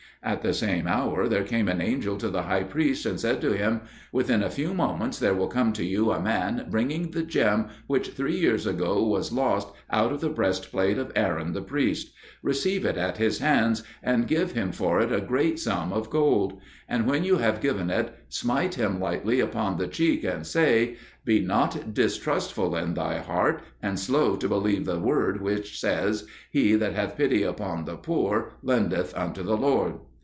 At 0.23 0.43
the 0.43 0.53
same 0.53 0.85
hour 0.85 1.27
there 1.27 1.43
came 1.43 1.67
an 1.67 1.81
angel 1.81 2.15
to 2.17 2.29
the 2.29 2.43
High 2.43 2.61
Priest, 2.61 3.07
and 3.07 3.19
said 3.19 3.41
to 3.41 3.53
him, 3.57 3.81
"Within 4.11 4.43
a 4.43 4.51
few 4.51 4.71
moments 4.75 5.17
there 5.17 5.33
will 5.33 5.47
come 5.47 5.73
to 5.73 5.83
you 5.83 6.11
a 6.11 6.21
man 6.21 6.67
bringing 6.69 7.09
the 7.09 7.23
gem 7.23 7.69
which 7.87 8.09
three 8.09 8.37
years 8.37 8.67
ago 8.67 9.01
was 9.01 9.31
lost 9.31 9.69
out 9.89 10.11
of 10.11 10.21
the 10.21 10.29
breastplate 10.29 10.99
of 10.99 11.11
Aaron 11.15 11.53
the 11.53 11.63
priest. 11.63 12.13
Receive 12.43 12.85
it 12.85 12.97
at 12.97 13.17
his 13.17 13.39
hands, 13.39 13.81
and 14.03 14.27
give 14.27 14.51
him 14.51 14.71
for 14.71 15.01
it 15.01 15.11
a 15.11 15.21
great 15.21 15.57
sum 15.57 15.91
of 15.91 16.11
gold; 16.11 16.61
and 16.87 17.07
when 17.07 17.23
you 17.23 17.37
have 17.39 17.59
given 17.59 17.89
it, 17.89 18.13
smite 18.29 18.75
him 18.75 18.99
lightly 18.99 19.39
upon 19.39 19.77
the 19.77 19.87
cheek 19.87 20.23
and 20.23 20.45
say, 20.45 20.97
'Be 21.25 21.39
not 21.39 21.95
distrustful 21.95 22.75
in 22.75 22.93
thy 22.93 23.17
heart, 23.17 23.63
and 23.81 23.99
slow 23.99 24.35
to 24.35 24.47
believe 24.47 24.85
the 24.85 24.99
word 24.99 25.41
which 25.41 25.79
says, 25.79 26.27
'He 26.51 26.75
that 26.75 26.93
hath 26.93 27.17
pity 27.17 27.41
upon 27.41 27.85
the 27.85 27.97
poor, 27.97 28.51
lendeth 28.61 29.15
unto 29.17 29.41
the 29.41 29.57
Lord.' 29.57 29.95